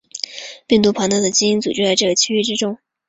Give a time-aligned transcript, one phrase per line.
[0.65, 2.79] 病毒庞大的基因组就在这个区域之中。